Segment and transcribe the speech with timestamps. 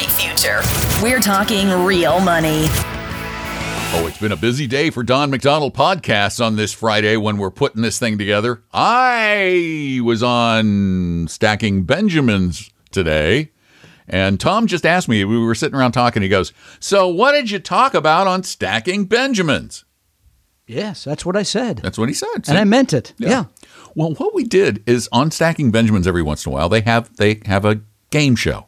[0.00, 0.60] bright future.
[1.02, 2.64] We're talking real money.
[3.92, 7.50] Oh, it's been a busy day for Don McDonald podcasts on this Friday when we're
[7.50, 8.62] putting this thing together.
[8.72, 13.50] I was on Stacking Benjamins today,
[14.08, 16.22] and Tom just asked me, we were sitting around talking.
[16.22, 19.84] He goes, So, what did you talk about on Stacking Benjamins?
[20.68, 21.78] Yes, that's what I said.
[21.78, 22.48] That's what he said.
[22.48, 23.12] and I meant it.
[23.18, 23.46] Yeah.
[23.96, 27.16] Well, what we did is on Stacking Benjamins every once in a while they have
[27.16, 27.80] they have a
[28.10, 28.66] game show,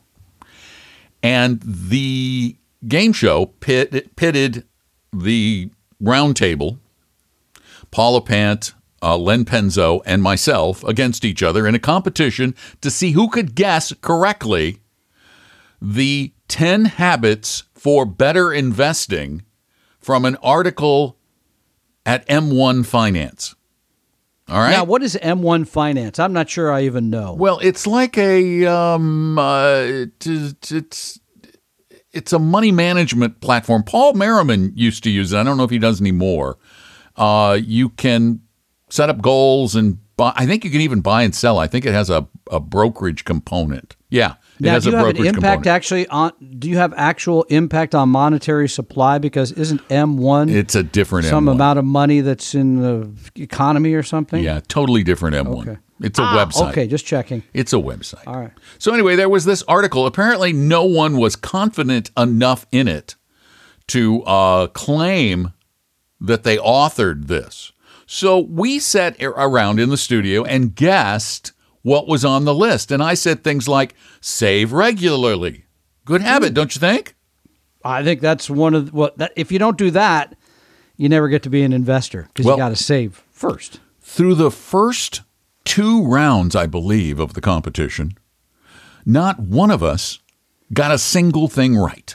[1.22, 4.66] and the game show pit, pitted
[5.12, 6.78] the round table,
[7.90, 13.12] Paula Pant, uh, Len Penzo, and myself against each other in a competition to see
[13.12, 14.78] who could guess correctly
[15.80, 19.42] the 10 habits for better investing
[19.98, 21.18] from an article
[22.06, 23.54] at M1 Finance.
[24.52, 24.70] All right.
[24.72, 26.18] Now, what is M1 Finance?
[26.18, 27.32] I'm not sure I even know.
[27.32, 31.18] Well, it's like a um, uh, it- it's
[32.12, 33.82] it's a money management platform.
[33.82, 35.38] Paul Merriman used to use it.
[35.38, 36.58] I don't know if he does anymore.
[37.16, 38.40] Uh, you can
[38.90, 40.32] set up goals and buy.
[40.36, 41.58] I think you can even buy and sell.
[41.58, 43.96] I think it has a, a brokerage component.
[44.10, 45.66] Yeah, now, do you have an impact component.
[45.66, 46.32] actually on?
[46.58, 49.18] Do you have actual impact on monetary supply?
[49.18, 51.52] Because isn't M1 It's a different some M1.
[51.52, 53.10] amount of money that's in the
[53.42, 54.42] economy or something?
[54.42, 55.62] Yeah, totally different M1.
[55.68, 55.78] Okay.
[56.00, 56.70] It's a Ah, website.
[56.70, 57.42] Okay, just checking.
[57.54, 58.26] It's a website.
[58.26, 58.50] All right.
[58.78, 60.06] So anyway, there was this article.
[60.06, 63.14] Apparently, no one was confident enough in it
[63.88, 65.52] to uh, claim
[66.20, 67.72] that they authored this.
[68.06, 72.90] So we sat around in the studio and guessed what was on the list.
[72.90, 75.64] And I said things like save regularly.
[76.04, 76.54] Good habit, hmm.
[76.54, 77.14] don't you think?
[77.84, 80.36] I think that's one of what that if you don't do that,
[80.96, 83.80] you never get to be an investor because Well- you got to save first.
[84.00, 85.22] Through the first
[85.64, 88.18] two rounds, I believe, of the competition,
[89.06, 90.20] not one of us
[90.72, 92.14] got a single thing right.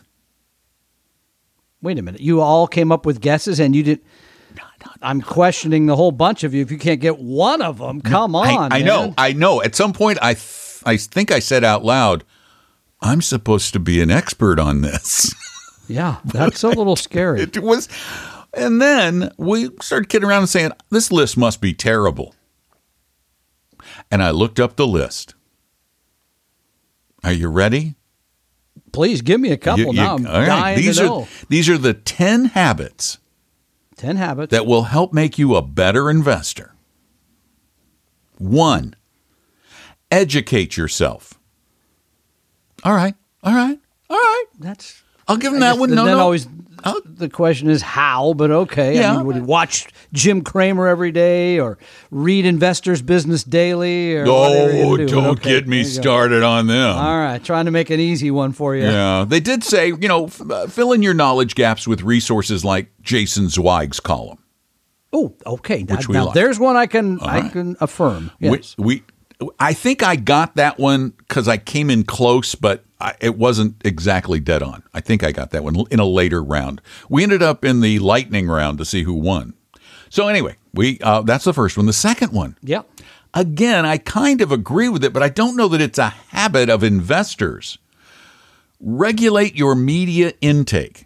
[1.82, 2.22] Wait a minute.
[2.22, 4.00] You all came up with guesses and you did.
[5.02, 6.62] I'm questioning the whole bunch of you.
[6.62, 8.72] If you can't get one of them, come on.
[8.74, 9.62] I, I know, I know.
[9.62, 12.24] At some point, I th- I think I said out loud,
[13.02, 15.34] "I'm supposed to be an expert on this."
[15.90, 17.40] Yeah, that's a little scary.
[17.44, 17.88] it was,
[18.54, 22.36] and then we started kidding around and saying, "This list must be terrible."
[24.12, 25.34] And I looked up the list.
[27.24, 27.96] Are you ready?
[28.92, 30.16] Please give me a couple You- you- now.
[30.16, 30.46] I'm all right.
[30.46, 31.28] dying These to are know.
[31.48, 33.18] these are the ten habits
[33.98, 34.52] Ten habits.
[34.52, 36.76] that will help make you a better investor.
[38.38, 38.96] One,
[40.12, 41.34] educate yourself.
[42.84, 44.46] All right, all right, all right.
[44.60, 45.04] that's.
[45.28, 45.90] I'll give him that guess one.
[45.90, 46.20] then No, no.
[46.20, 46.48] always
[46.86, 47.02] Oh.
[47.06, 48.96] the question is how, but okay.
[48.96, 49.14] Yeah.
[49.14, 51.78] I mean, would you watch Jim Cramer every day or
[52.12, 55.08] read Investors Business Daily or whatever Oh, do?
[55.08, 56.02] don't Okay, get me there go.
[56.02, 56.96] started on them.
[56.96, 58.84] All right, trying to make an easy one for you.
[58.84, 62.64] Yeah, they did say, you know, f- uh, fill in your knowledge gaps with resources
[62.64, 64.38] like Jason Zweig's column.
[65.12, 65.84] Oh, okay.
[65.84, 66.36] Now, Which we now like.
[66.36, 67.52] there's one I can I right.
[67.52, 68.32] can affirm.
[68.40, 68.76] We- Yes.
[68.78, 69.04] We,
[69.60, 73.76] I think I got that one because I came in close, but I, it wasn't
[73.86, 74.84] exactly dead on.
[74.94, 76.82] I think I got that one in a later round.
[77.10, 79.54] We ended up in the lightning round to see who won.
[80.10, 81.86] So anyway, we uh, that's the first one.
[81.86, 82.84] The second one, yeah.
[83.34, 86.70] again, I kind of agree with it, but I don't know that it's a habit
[86.70, 87.78] of investors.
[88.80, 91.06] Regulate your media intake.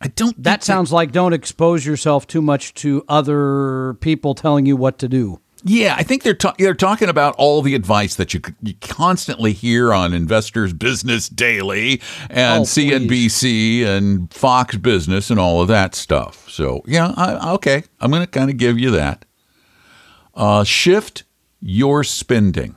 [0.00, 0.40] I don't.
[0.42, 5.08] That sounds like don't expose yourself too much to other people telling you what to
[5.08, 5.40] do.
[5.68, 9.52] Yeah, I think they're ta- they're talking about all the advice that you, you constantly
[9.52, 15.94] hear on Investors Business Daily and Oh, CNBC and Fox Business and all of that
[15.94, 16.48] stuff.
[16.48, 19.24] So yeah, I, okay, I'm going to kind of give you that.
[20.34, 21.24] Uh, shift
[21.60, 22.74] your spending.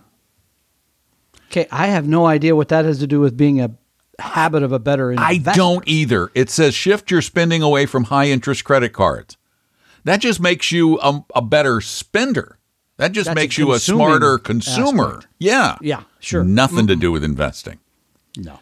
[1.47, 3.72] Okay, I have no idea what that has to do with being a
[4.19, 5.50] habit of a better investor.
[5.51, 6.31] I don't either.
[6.34, 9.38] It says shift your spending away from high interest credit cards.
[10.03, 12.57] That just makes you a, a better spender.
[13.01, 15.15] That just That's makes you a smarter consumer.
[15.15, 15.27] aspect.
[15.39, 15.75] Yeah.
[15.81, 16.44] Yeah, sure.
[16.44, 17.00] Nothing to mm-hmm.
[17.00, 17.80] do with investing.
[18.38, 18.59] No.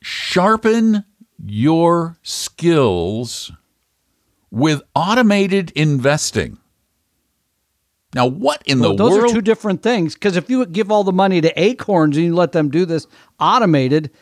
[0.00, 1.04] Sharpen
[1.44, 3.50] your skills
[4.52, 6.58] with automated investing.
[8.14, 9.32] Now, what in Well, the those world?
[9.32, 10.14] are two different things.
[10.14, 13.08] Because if you give all the money to Acorns and you let them do this
[13.40, 14.12] automated,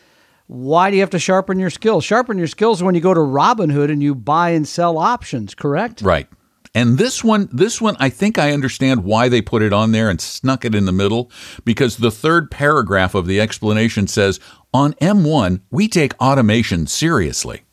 [0.47, 2.03] why do you have to sharpen your skills?
[2.03, 5.53] Sharpen your skills when you go to Robinhood and you buy and sell options.
[5.53, 6.01] Correct?
[6.01, 6.27] Right.
[6.73, 10.09] And this one, this one, I think I understand why they put it on there
[10.09, 11.29] and snuck it in the middle
[11.65, 14.39] because the third paragraph of the explanation says
[14.73, 17.63] on M1, we take automation seriously.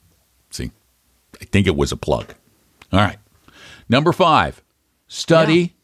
[0.50, 0.72] See,
[1.40, 2.34] I think it was a plug.
[2.92, 3.18] All right.
[3.88, 4.62] Number five,
[5.06, 5.76] study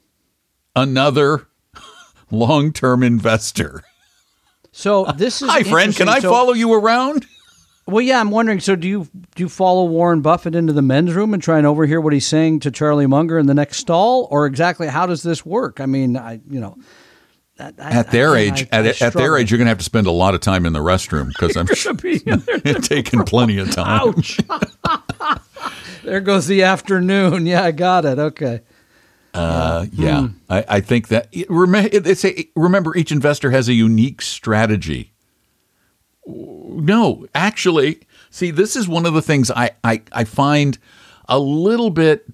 [0.74, 1.46] another
[2.32, 3.82] long term investor.
[4.72, 5.94] So this is Hi, friend.
[5.94, 6.08] Can.
[6.08, 7.26] I So- follow you around?
[7.86, 8.60] Well, yeah, I'm wondering.
[8.60, 11.66] So, do you do you follow Warren Buffett into the men's room and try and
[11.66, 15.22] overhear what he's saying to Charlie Munger in the next stall, or exactly how does
[15.22, 15.80] this work?
[15.80, 16.78] I mean, I you know,
[17.60, 19.70] I- I- At their again, age, I- at, I at their age, you're going to
[19.70, 23.22] have to spend a lot of time in the restroom because I'm sure it's taking
[23.24, 24.14] plenty of time.
[24.16, 24.38] Ouch!
[26.04, 27.44] there goes the afternoon.
[27.46, 28.18] Yeah, I got it.
[28.18, 28.62] Okay.
[29.34, 30.26] Uh, yeah, Hmm.
[30.48, 35.12] I, I think that remember, it's a, remember each investor has a unique strategy.
[36.80, 38.00] No, actually,
[38.30, 40.78] see, this is one of the things I, I, I find
[41.28, 42.26] a little bit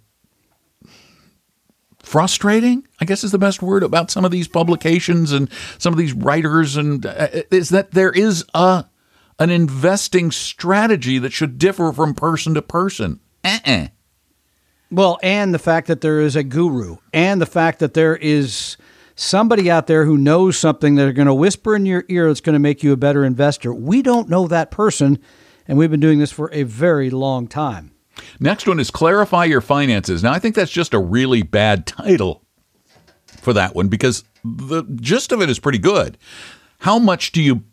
[2.02, 2.86] frustrating.
[3.00, 5.48] I guess is the best word about some of these publications and
[5.78, 8.86] some of these writers, and uh, is that there is a
[9.38, 13.20] an investing strategy that should differ from person to person.
[13.42, 13.86] Uh-uh.
[14.90, 18.76] Well, and the fact that there is a guru, and the fact that there is
[19.20, 22.40] somebody out there who knows something that are going to whisper in your ear that's
[22.40, 23.72] going to make you a better investor.
[23.72, 25.18] We don't know that person,
[25.68, 27.92] and we've been doing this for a very long time.
[28.38, 30.22] Next one is clarify your finances.
[30.22, 32.42] Now, I think that's just a really bad title
[33.40, 36.16] for that one because the gist of it is pretty good.
[36.80, 37.64] How much do you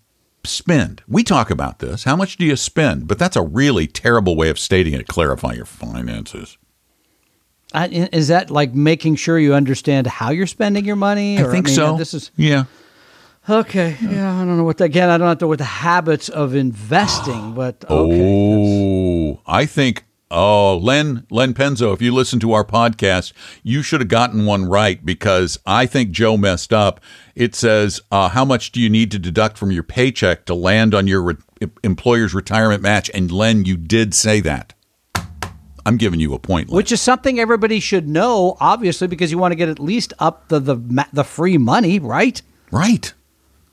[0.44, 1.02] spend?
[1.08, 2.04] We talk about this.
[2.04, 3.08] How much do you spend?
[3.08, 5.08] But that's a really terrible way of stating it.
[5.08, 6.58] Clarify your finances.
[7.74, 11.38] I, is that like making sure you understand how you're spending your money?
[11.38, 11.98] I Or, think mean, so.
[11.98, 12.64] This is yeah.
[13.50, 13.98] okay.
[14.02, 14.78] Yeah, I don't know what.
[14.78, 19.38] The, again, I don't have to with the habits of investing, but okay.
[19.38, 20.04] Oh, I think.
[20.30, 23.32] Oh, Len Len Penzo, if you listen to our podcast,
[23.64, 27.00] you should have gotten one right because I think Joe messed up.
[27.34, 30.94] It says, uh, "How much do you need to deduct from your paycheck to land
[30.94, 31.36] on your re-
[31.82, 34.74] employer's retirement match?" And Len, you did say that.
[35.88, 36.70] I'm giving you a point.
[36.70, 40.50] Which is something everybody should know, obviously, because you want to get at least up
[40.50, 42.42] the the the free money, right?
[42.72, 43.14] right?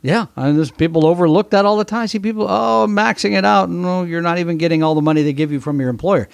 [0.00, 2.06] Yeah, and there's people overlook that all the time.
[2.06, 3.68] See people, oh, maxing it out.
[3.68, 6.28] No, you're not even getting all the money they give you from your employer.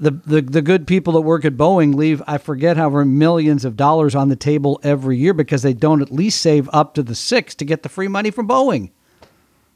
[0.00, 3.76] The, the the good people that work at Boeing leave, I forget however millions of
[3.76, 7.14] dollars on the table every year because they don't at least save up to the
[7.14, 8.90] six to get the free money from Boeing.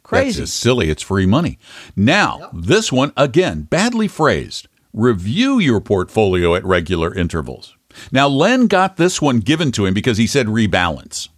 [0.02, 0.40] Crazy.
[0.40, 0.90] That's just silly.
[0.90, 1.60] It's free money.
[1.94, 4.66] Now, this one, again, badly phrased.
[4.94, 7.76] Review your portfolio at regular intervals.
[8.12, 11.28] Now, Len got this one given to him because he said rebalance.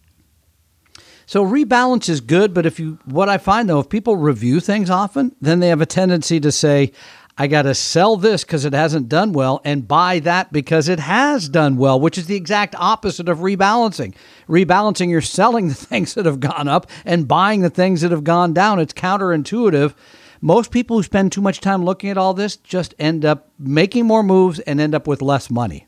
[1.24, 4.90] So rebalance is good, but if you what I find though, if people review things
[4.90, 6.92] often, then they have a tendency to say,
[7.38, 11.00] I got to sell this because it hasn't done well and buy that because it
[11.00, 14.14] has done well, which is the exact opposite of rebalancing.
[14.50, 18.24] Rebalancing, you're selling the things that have gone up and buying the things that have
[18.24, 18.80] gone down.
[18.80, 19.94] It's counterintuitive.
[20.40, 24.06] Most people who spend too much time looking at all this just end up making
[24.06, 25.86] more moves and end up with less money.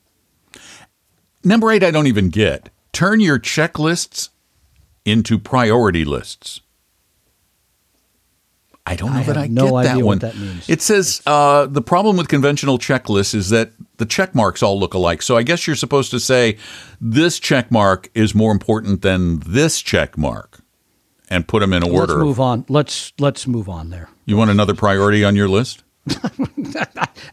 [1.44, 2.70] Number eight, I don't even get.
[2.92, 4.30] Turn your checklists
[5.04, 6.60] into priority lists.
[8.88, 10.18] I don't know I that I no get that idea what one.
[10.20, 10.68] that means.
[10.68, 14.94] It says uh, the problem with conventional checklists is that the check marks all look
[14.94, 15.20] alike.
[15.20, 16.56] So I guess you're supposed to say
[16.98, 20.57] this check mark is more important than this check mark,
[21.30, 22.14] and put them in order.
[22.14, 22.64] Let's move on.
[22.68, 24.08] Let's let's move on there.
[24.26, 25.82] You want another priority on your list?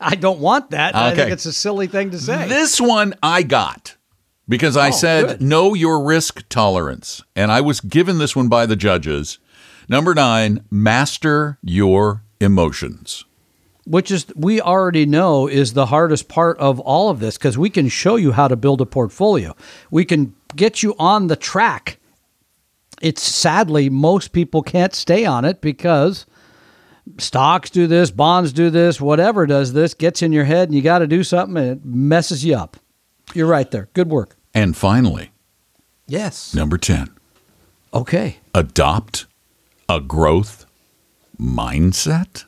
[0.02, 0.96] I don't want that.
[0.96, 1.16] I Okay.
[1.22, 2.48] think it's a silly thing to say.
[2.48, 3.96] This one I got
[4.48, 5.42] because I Oh, said good.
[5.42, 9.40] know your risk tolerance, and I was given this one by the judges.
[9.88, 13.24] Number nine, master your emotions.
[13.88, 17.70] which is we already know is the hardest part of all of this because we
[17.70, 19.56] can show you how to build a portfolio.
[19.92, 22.00] We can get you on the track.
[23.02, 26.26] It's sadly most people can't stay on it because
[27.18, 30.82] stocks do this, bonds do this, whatever does this gets in your head and you
[30.82, 32.78] got to do something and it messes you up.
[33.34, 33.90] You're right there.
[33.94, 34.38] Good work.
[34.54, 35.32] And finally,
[36.08, 36.54] Yes.
[36.56, 37.10] number 10,
[37.94, 38.38] Okay.
[38.54, 39.26] adopt
[39.90, 40.66] a growth
[41.40, 42.46] mindset.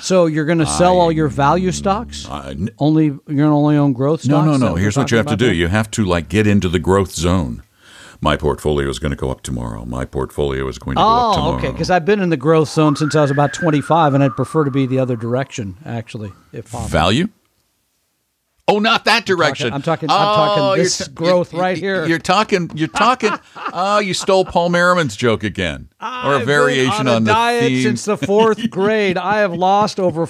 [0.00, 2.28] So you're going to sell all your value stocks?
[2.28, 4.46] N- Only you're going to only own growth no, stocks?
[4.46, 4.74] no, that no.
[4.74, 5.46] Here's what you have to do.
[5.46, 5.54] there?
[5.54, 7.62] You have to like get into the growth zone.
[8.20, 9.84] My portfolio is going to go up tomorrow.
[9.84, 11.30] My portfolio is going to go up tomorrow.
[11.30, 11.58] Oh, tomorrow.
[11.58, 11.72] okay.
[11.72, 14.64] Because I've been in the growth zone since I was about 25, and I'd prefer
[14.64, 16.88] to be the other direction, actually, if possible.
[16.88, 17.28] Value?
[18.68, 19.72] Oh, not that direction.
[19.72, 22.04] I'm talking- I'm talking Oh, this you're ta- growth you- right you- here.
[22.06, 22.68] You're talking.
[22.74, 23.32] You're talking.
[23.78, 27.30] Oh, you stole Paul Merriman's joke again, or a I've variation on, on, a the
[27.32, 27.82] diet theme.
[27.82, 29.18] since the fourth grade.
[29.18, 30.24] I have lost over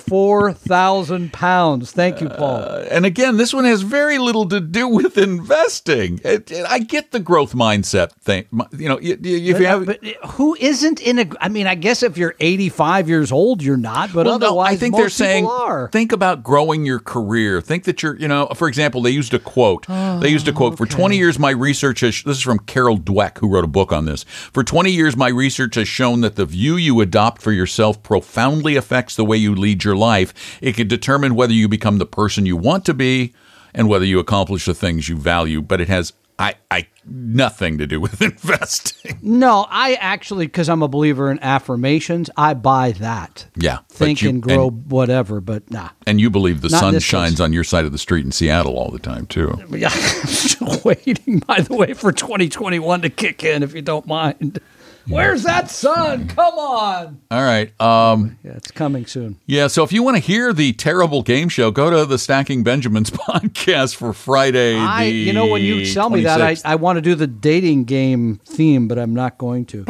[0.50, 1.92] 4,000 pounds.
[1.92, 2.56] Thank you, Paul.
[2.62, 6.20] Uh, and again, this one has very little to do with investing.
[6.24, 8.46] It, it- I get the growth mindset thing.
[8.76, 9.24] You know, if
[9.60, 9.86] you have.
[9.86, 11.26] but uh, who isn't in a?
[11.40, 14.12] I mean, I guess if you're 85 years old, you're not.
[14.12, 15.88] But well, no, otherwise, I think they're saying are.
[15.92, 17.60] think about growing your career.
[17.60, 19.86] Think that you're You know, for example, they used a quote.
[19.86, 21.38] they used a quote for 20 years.
[21.38, 22.24] My research has.
[22.24, 24.24] This is from Carol Dweck, who wrote a book on this.
[24.24, 28.74] For 20 years, my research has shown that the view you adopt for yourself profoundly
[28.74, 30.58] affects the way you lead your life.
[30.60, 33.32] It can determine whether you become the person you want to be
[33.72, 35.62] and whether you accomplish the things you value.
[35.62, 38.20] But it has I, I nothing to do with
[38.60, 39.18] investing.
[39.22, 43.46] No, I actually, because I'm a believer in affirmations, I buy that.
[43.56, 45.90] Yeah, Think you- and grow and- whatever, but nah.
[46.06, 48.76] And you believe the Not sun shines on your side of the street in Seattle
[48.78, 49.58] all the time too.
[49.76, 54.06] Yeah, I'm still waiting, by the way, for 2021 to kick in, if you don't
[54.06, 54.60] mind.
[55.08, 56.26] Where's that sun?
[56.28, 57.20] Come on.
[57.30, 57.78] All right.
[57.80, 59.38] Um, Yeah, it's coming soon.
[59.46, 59.68] yeah.
[59.68, 63.10] So if you want to hear the terrible game show, go to the Stacking Benjamins
[63.12, 64.76] podcast for Friday.
[64.76, 67.26] I, the you know, when you tell me that, I, I want to do the
[67.28, 69.84] dating game theme, but I'm not going to.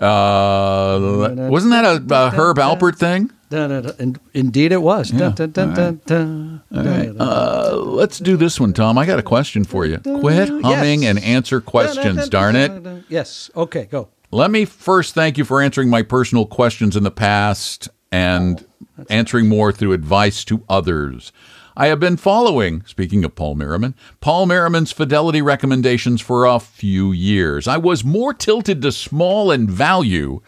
[0.00, 3.30] uh, wasn't that a, a Herb Alpert thing?
[3.50, 5.10] Indeed, it was.
[5.10, 7.16] Dun, dun, dun, dun, dun.
[7.18, 8.98] Uh, let's do this one, Tom.
[8.98, 9.98] I got a question for you.
[9.98, 11.10] Quit humming Yes.
[11.10, 13.04] and answer questions, darn it.
[13.08, 13.50] Yes.
[13.56, 14.08] Okay, go.
[14.30, 18.64] Let me first thank you for answering my personal questions in the past and
[19.08, 21.32] answering more through advice to others.
[21.76, 27.12] I have been following, speaking of Paul Merriman, Paul Merriman's fidelity recommendations for a few
[27.12, 27.68] years.
[27.68, 30.40] I was more tilted to small and value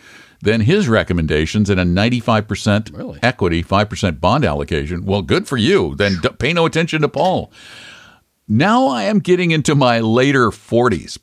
[0.43, 3.19] than his recommendations in a 95% Really?
[3.23, 5.05] equity, 5% bond allocation.
[5.05, 5.95] Well, good for you.
[5.97, 7.53] Then d- pay no attention to Paul.
[8.49, 11.19] Now I am getting into my later 40s.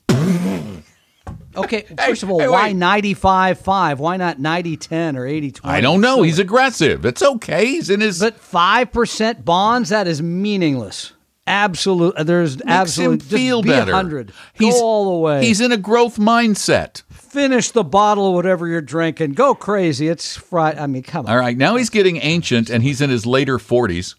[1.56, 3.98] Okay, first of all, hey, why 95 5?
[3.98, 5.76] Why not 90 10 or 80 20?
[5.76, 6.16] I don't know.
[6.18, 7.04] So- He's aggressive.
[7.04, 7.66] It's okay.
[7.66, 8.20] He's in his.
[8.20, 11.12] But 5% bonds, that is meaningless.
[11.48, 12.14] Absolute.
[12.16, 13.14] Uh, there's makes absolutely.
[13.14, 13.92] him feel be better.
[13.92, 14.32] 100.
[14.54, 15.44] He's Go all the way.
[15.44, 17.02] He's in a growth mindset.
[17.10, 19.32] Finish the bottle of whatever you're drinking.
[19.32, 20.08] Go crazy.
[20.08, 20.78] It's Friday.
[20.78, 21.32] I mean, come on.
[21.32, 21.56] All right.
[21.56, 24.14] Now he's getting ancient, and he's in his later forties.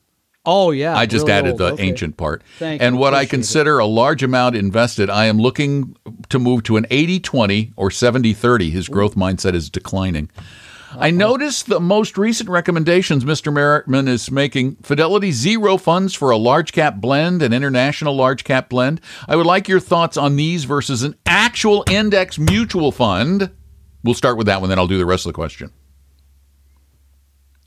[0.45, 0.95] Oh, yeah.
[0.97, 1.59] I just really added old.
[1.59, 1.83] the Okay.
[1.83, 2.41] ancient part.
[2.57, 2.99] Thank and you.
[3.01, 3.29] what I Appreciate it.
[3.29, 5.95] consider a large amount invested, I am looking
[6.29, 8.71] to move to an 80-20 or 70-30.
[8.71, 10.29] His growth mindset is declining.
[10.97, 13.53] I noticed the most recent recommendations Mr.
[13.53, 18.69] Merriman is making Fidelity Zero funds for a large cap blend, an international large cap
[18.69, 19.01] blend.
[19.27, 23.51] I would like your thoughts on these versus an actual index mutual fund.
[24.03, 25.71] We'll start with that one, then I'll do the rest of the question.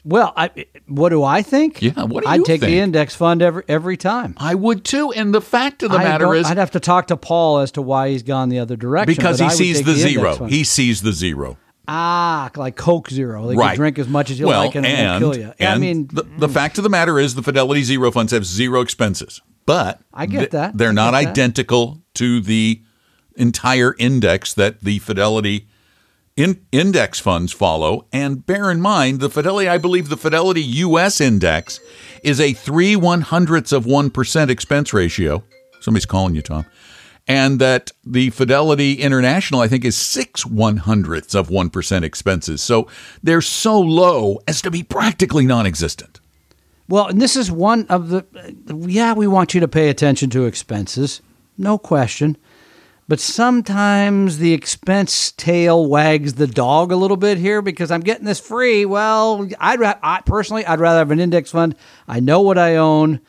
[0.05, 1.81] Well, I, what do I think?
[1.81, 2.41] Yeah, what do you think?
[2.41, 2.71] I'd take think?
[2.73, 4.35] the index fund every every time.
[4.37, 5.13] I would too.
[5.13, 7.71] And the fact of the I matter is, I'd have to talk to Paul as
[7.73, 9.15] to why he's gone the other direction.
[9.15, 10.45] because he sees take the, zero.
[10.47, 11.57] He sees the zero.
[11.93, 13.47] Ah, like Coke Zero.
[13.47, 13.69] They right.
[13.69, 15.53] can drink as much as you well, like and, and, won't kill you.
[15.59, 18.47] And I mean, the, the fact of the matter is, the Fidelity Zero funds have
[18.47, 20.79] zero expenses, but I get th- that.
[20.79, 21.27] they're not that.
[21.27, 22.83] identical to the
[23.37, 25.69] entire index that the Fidelity
[26.37, 28.07] in, index funds follow.
[28.13, 31.21] And bear in mind, the Fidelity, I believe, the Fidelity U.S.
[31.21, 31.79] index
[32.23, 35.45] is a three one hundredths of one percent expense ratio.
[35.81, 36.65] Somebody's calling you, Tom.
[37.29, 42.61] And that the Fidelity International, I think, is six one hundredths of one percent expenses.
[42.61, 42.89] So
[43.23, 46.21] they're so low as to be practically non-existent.
[46.89, 48.27] Well, and this is one of the.
[48.67, 51.23] Yeah, we want you to pay attention to expenses,
[51.57, 52.37] no question.
[53.07, 58.25] But sometimes the expense tail wags the dog a little bit here because I'm getting
[58.25, 58.85] this free.
[58.85, 61.77] Well, I'd ra- I, personally, I'd rather have an index fund.
[62.09, 63.21] I know what I own.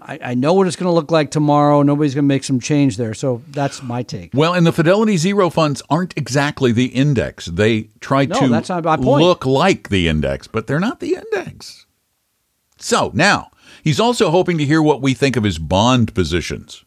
[0.00, 1.82] I, I know what it's going to look like tomorrow.
[1.82, 3.14] Nobody's going to make some change there.
[3.14, 4.30] So that's my take.
[4.32, 7.46] Well, and the Fidelity Zero funds aren't exactly the index.
[7.46, 9.24] They try No, to that's not my point.
[9.24, 11.86] look like the index, but they're not the index.
[12.78, 13.50] So now
[13.82, 16.84] he's also hoping to hear what we think of his bond positions.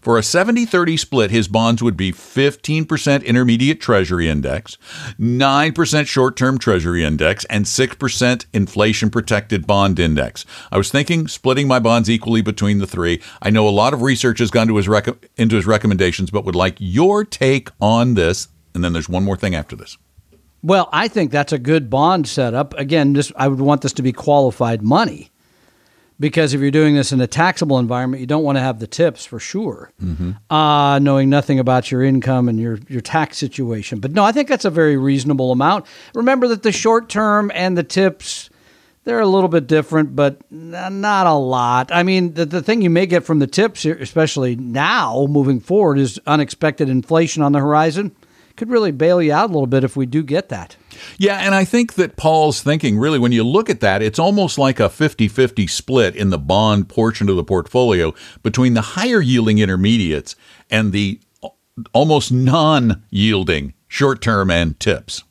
[0.00, 4.78] For a 70 30 split, his bonds would be 15% intermediate treasury index,
[5.18, 10.44] 9% short term treasury index, and 6% inflation protected bond index.
[10.70, 13.20] I was thinking splitting my bonds equally between the three.
[13.42, 16.54] I know a lot of research has gone his rec- into his recommendations, but would
[16.54, 18.48] like your take on this.
[18.74, 19.96] And then there's one more thing after this.
[20.62, 22.74] Well, I think that's a good bond setup.
[22.74, 25.30] Again, this I would want this to be qualified money.
[26.20, 28.88] Because if you're doing this in a taxable environment, you don't want to have the
[28.88, 29.92] tips for sure,
[30.50, 34.00] uh, knowing nothing about your income and your, your tax situation.
[34.00, 35.86] But no, I think that's a very reasonable amount.
[36.14, 38.50] Remember that the short term and the tips,
[39.04, 41.90] they're a little bit different, but not a lot.
[41.92, 45.98] I mean, the, the thing you may get from the tips, especially now moving forward,
[45.98, 48.10] is unexpected inflation on the horizon.
[48.56, 50.76] Could really bail you out a little bit if we do get that.
[51.18, 54.58] Yeah, and I think that Paul's thinking really, when you look at that, it's almost
[54.58, 59.20] like a 50 50 split in the bond portion of the portfolio between the higher
[59.20, 60.36] yielding intermediates
[60.70, 61.20] and the
[61.92, 65.24] almost non yielding short term and tips.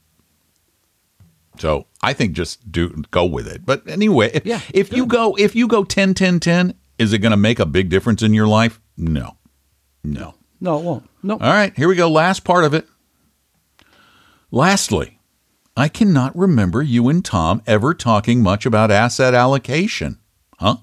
[1.60, 3.66] So I think just do go with it.
[3.66, 7.20] But anyway, if, Yeah, if you go if you go 10 10 10 Is it
[7.20, 8.80] going to make a big difference in your life?
[8.96, 9.38] No.
[10.04, 10.36] No.
[10.60, 11.10] No, it won't.
[11.22, 11.34] No.
[11.36, 12.10] All right, here we go.
[12.10, 12.88] Last part of it.
[14.50, 15.17] Lastly,
[15.78, 20.18] I cannot remember you and Tom ever talking much about asset allocation.
[20.58, 20.78] Huh?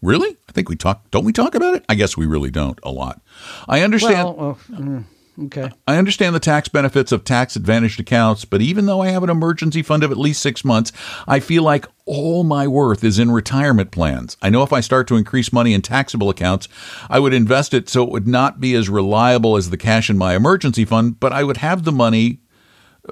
[0.00, 0.36] Really?
[0.48, 1.10] I think we talk.
[1.10, 1.84] Don't we talk about it?
[1.88, 3.20] I guess we really don't a lot.
[3.68, 4.36] I understand.
[4.36, 5.70] Well, uh, okay.
[5.88, 9.30] I understand the tax benefits of tax advantaged accounts, but even though I have an
[9.30, 10.92] emergency fund of at least six months,
[11.26, 14.36] I feel like all my worth is in retirement plans.
[14.40, 16.68] I know if I start to increase money in taxable accounts,
[17.10, 20.16] I would invest it so it would not be as reliable as the cash in
[20.16, 22.38] my emergency fund, but I would have the money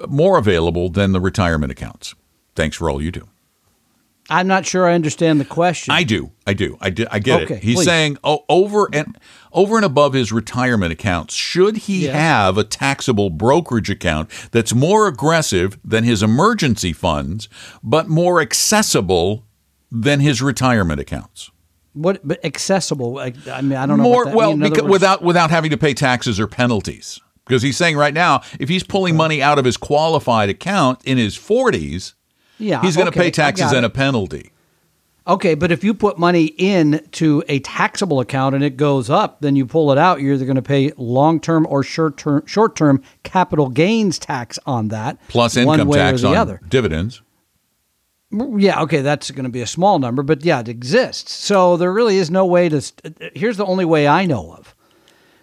[0.07, 2.15] more available than the retirement accounts.
[2.55, 3.27] Thanks for all you do.
[4.31, 5.91] I'm not sure I understand the question.
[5.91, 6.31] I do.
[6.45, 6.77] I do.
[6.79, 7.63] I, do, I get Okay, it.
[7.63, 7.85] He's please.
[7.85, 9.17] saying oh, over and
[9.51, 12.13] over and above his retirement accounts, should he Yes.
[12.15, 17.49] have a taxable brokerage account that's more aggressive than his emergency funds,
[17.81, 19.45] but more accessible
[19.91, 21.49] than his retirement accounts?
[21.93, 23.17] what but accessible?
[23.17, 24.03] I, I mean, I don't know.
[24.03, 27.19] More what that, well, I mean, because, without without having to pay taxes or penalties.
[27.49, 31.17] Because he's saying right now, if he's pulling money out of his qualified account in
[31.17, 32.13] his 40s,
[32.59, 34.51] yeah, he's going to okay, pay taxes and a penalty.
[35.25, 39.41] Okay, but if you put money in to a taxable account and it goes up,
[39.41, 40.21] then you pull it out.
[40.21, 44.59] You're either going to pay long term or short term short term capital gains tax
[44.67, 46.61] on that, Plus income tax on other.
[46.69, 47.23] dividends.
[48.31, 51.31] Yeah, okay, that's going to be a small number, but yeah, it exists.
[51.33, 52.79] So there really is no way to.
[52.79, 54.75] St- uh, here's the only way I know of: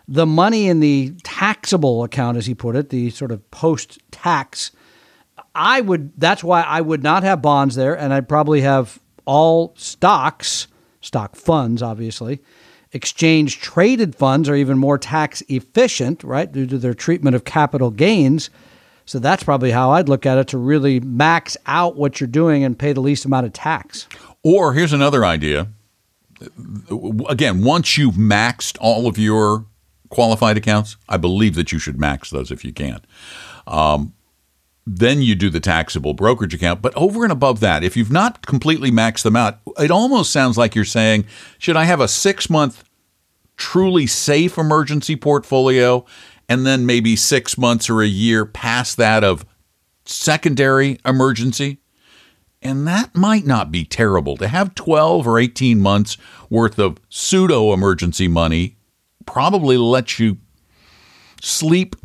[0.09, 4.71] the money in the taxable account, as he put it, the sort of post tax.
[5.55, 6.13] I would.
[6.19, 10.69] That's why I would not have bonds there, and I'd probably have all stocks,
[11.01, 12.41] stock funds, obviously.
[12.93, 17.91] Exchange traded funds are even more tax efficient, right, due to their treatment of capital
[17.91, 18.49] gains.
[19.05, 22.65] So that's probably how I'd look at it to really max out what you're doing
[22.65, 24.09] and pay the least amount of tax.
[24.43, 25.69] Or here's another idea.
[27.29, 29.67] Again, once you've maxed all of your
[30.09, 33.01] qualified accounts, I believe that you should max those if you can.
[33.67, 34.13] Um,
[34.87, 36.81] then you do the taxable brokerage account.
[36.81, 40.57] But over and above that, if you've not completely maxed them out, it almost sounds
[40.57, 41.27] like you're saying,
[41.59, 42.85] should I have a six month
[43.57, 46.05] truly safe emergency portfolio
[46.49, 49.45] and then maybe six months or a year past that of
[50.05, 51.79] secondary emergency?
[52.63, 54.37] And that might not be terrible.
[54.37, 56.17] To have 12 or 18 months
[56.49, 58.76] worth of pseudo emergency money
[59.27, 60.39] probably lets you
[61.43, 61.97] sleep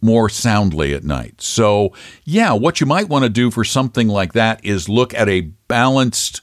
[0.00, 1.40] more soundly at night.
[1.40, 1.92] So,
[2.24, 5.42] yeah, what you might want to do for something like that is look at a
[5.68, 6.40] balanced,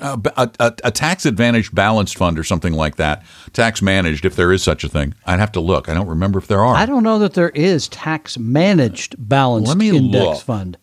[0.00, 4.36] uh, a, a, a tax advantaged balanced fund or something like that, tax managed if
[4.36, 5.14] there is such a thing.
[5.26, 5.88] I'd have to look.
[5.88, 6.76] I don't remember if there are.
[6.76, 10.42] I don't know that there is tax managed balanced Let me index look.
[10.42, 10.78] fund.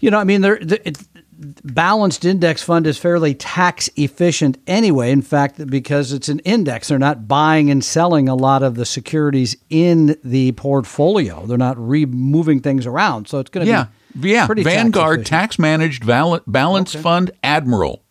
[0.00, 0.98] You know, I mean, there the, it,
[1.32, 5.10] balanced index fund is fairly tax efficient anyway.
[5.10, 8.84] In fact, because it's an index, they're not buying and selling a lot of the
[8.84, 11.46] securities in the portfolio.
[11.46, 13.86] They're not removing things around, so it's going to yeah,
[14.18, 14.46] be yeah.
[14.46, 18.02] tax Vanguard tax managed val- balanced fund Admiral.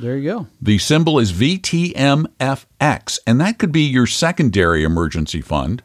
[0.00, 0.46] There you go.
[0.62, 5.82] The symbol is VTMFX, and that could be your secondary emergency fund.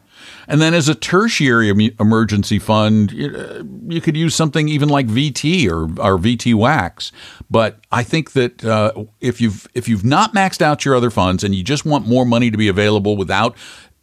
[0.48, 4.88] And then as a tertiary em- emergency fund, you, uh, you could use something even
[4.88, 7.12] like VT or, or VTWAX.
[7.50, 11.44] But I think that uh, if you've if you've not maxed out your other funds
[11.44, 13.56] and you just want more money to be available without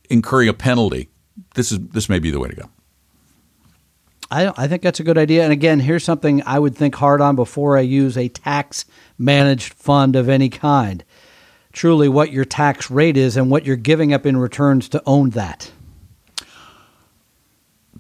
[0.09, 1.09] incurring a penalty,
[1.55, 2.69] this is this may be the way to go.
[4.33, 5.43] I, I think that's a good idea.
[5.43, 8.85] And again, here's something I would think hard on before I use a tax
[9.17, 11.03] managed fund of any kind.
[11.71, 15.31] Truly, what your tax rate is and what you're giving up in returns to own
[15.31, 15.71] that.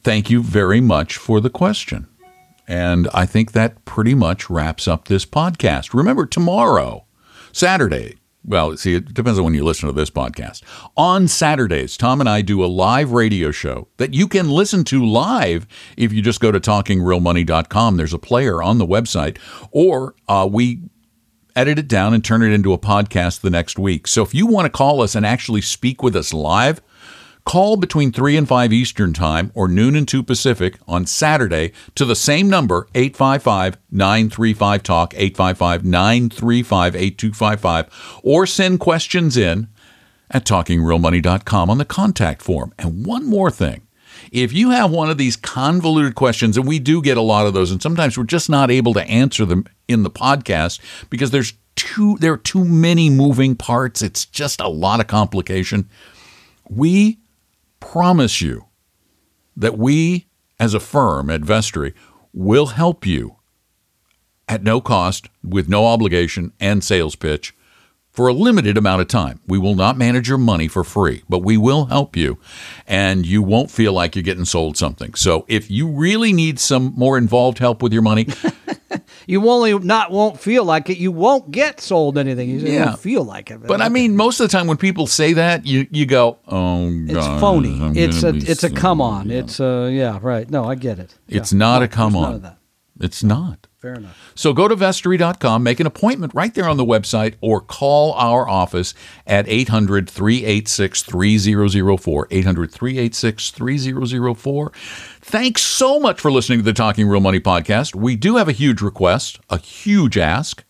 [0.03, 2.07] Thank you very much for the question.
[2.67, 5.93] And I think that pretty much wraps up this podcast.
[5.93, 7.05] Remember, tomorrow,
[7.51, 10.63] Saturday, well, see, it depends on when you listen to this podcast.
[10.97, 15.05] On Saturdays, Tom and I do a live radio show that you can listen to
[15.05, 15.65] live
[15.97, 17.97] if you just go to talkingrealmoney.com.
[17.97, 19.37] There's a player on the website,
[19.71, 20.81] or uh, we
[21.55, 24.07] edit it down and turn it into a podcast the next week.
[24.07, 26.81] So if you want to call us and actually speak with us live,
[27.45, 32.05] call between 3 and 5 Eastern Time or noon and 2 Pacific on Saturday to
[32.05, 37.89] the same number 855-935 talk 855-935-8255
[38.23, 39.67] or send questions in
[40.31, 42.73] at talkingrealmoney.com on the contact form.
[42.79, 43.81] And one more thing.
[44.31, 47.53] If you have one of these convoluted questions, and we do get a lot of
[47.53, 50.79] those, and sometimes we're just not able to answer them in the podcast
[51.09, 54.01] because there's too there are too many moving parts.
[54.01, 55.89] It's just a lot of complication.
[56.69, 57.19] We
[57.83, 58.65] promise you
[59.55, 60.27] that we,
[60.59, 61.93] as a firm at Vestory,
[62.33, 63.35] will help you
[64.47, 67.53] at no cost, with no obligation and sales pitch,
[68.09, 69.39] for a limited amount of time.
[69.47, 72.37] We will not manage your money for free, but we will help you
[72.87, 75.15] and you won't feel like you're getting sold something.
[75.15, 78.27] So if you really need some more involved help with your money,
[79.27, 80.97] You only not won't feel like it.
[80.97, 82.49] You won't get sold anything.
[82.49, 82.85] You Yeah.
[82.87, 83.65] won't feel like it.
[83.65, 86.89] but I mean, most of the time when people say that, you, you go, oh,
[87.07, 87.79] it's phony.
[87.81, 89.29] I'm it's a it's a come on.
[89.29, 89.39] Yeah.
[89.39, 90.49] It's uh yeah right.
[90.49, 91.15] No, I get it.
[91.27, 91.59] It's Yeah.
[91.59, 92.55] not No, a come on.
[92.99, 93.67] It's not.
[93.79, 94.31] Fair enough.
[94.33, 98.47] So go to vestory.com, make an appointment right there on the website, or call our
[98.47, 98.93] office
[99.27, 102.27] at 800 386 3004.
[102.31, 104.71] 800 386 3004.
[105.25, 107.95] Thanks so much for listening to the Talking Real Money podcast.
[107.95, 110.65] We do have a huge request, a huge ask.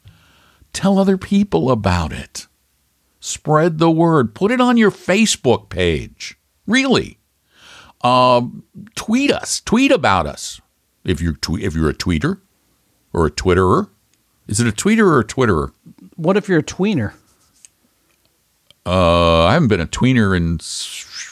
[0.73, 2.45] Tell other people about it.
[3.19, 4.35] Spread the word.
[4.35, 6.37] Put it on your Facebook page.
[6.67, 7.17] Really.
[8.01, 8.63] Um,
[8.93, 9.59] tweet us.
[9.59, 10.61] Tweet about us.
[11.03, 12.39] If you're, twe- if you're a tweeter
[13.11, 13.89] or a Twitterer.
[14.47, 15.71] Is it a tweeter or a Twitterer?
[16.15, 17.13] What if you're a tweener?
[18.85, 20.59] Uh, I haven't been a tweener in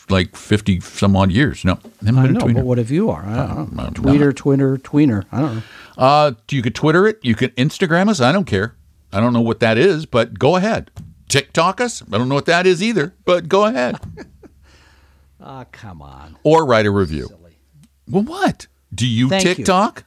[0.10, 1.64] like 50 some odd years.
[1.64, 2.54] No, I know, tweener.
[2.56, 3.24] but what if you are?
[3.26, 3.84] I don't know.
[3.84, 5.26] I'm Tweeter, twinner, tweener.
[5.32, 5.64] I don't know.
[5.98, 7.20] Uh, you could Twitter it.
[7.22, 8.20] You could Instagram us.
[8.22, 8.76] I don't care.
[9.14, 10.90] I don't know what that is, but go ahead.
[11.30, 12.02] TikTok us.
[12.12, 13.98] I don't know what that is either, but go ahead.
[15.44, 16.38] Ah, come on.
[16.44, 17.28] or write a review.
[18.08, 18.68] Well, what?
[18.94, 19.56] Do you Thank you.
[19.56, 20.04] TikTok?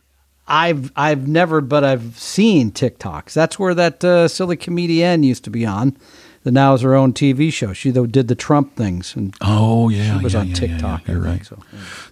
[0.47, 3.33] I've I've never, but I've seen TikToks.
[3.33, 5.97] That's where that uh, silly comedian used to be on.
[6.45, 7.73] The now is her own TV show.
[7.73, 10.19] She though did the Trump things and Oh, yeah.
[10.19, 11.03] she was yeah, on yeah, yeah, TikTok.
[11.09, 11.15] yeah.
[11.15, 11.33] You're I right.
[11.33, 11.59] think, so.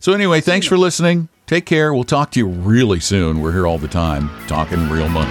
[0.00, 1.28] So anyway, thanks for listening.
[1.46, 1.92] Take care.
[1.92, 3.40] We'll talk to you really soon.
[3.40, 5.30] We're here all the time talking real money.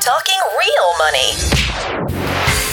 [0.00, 2.19] Talking real money.